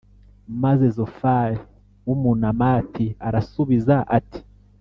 [0.63, 1.55] maze zofari
[2.07, 4.41] w’umunāmati arasubiza ati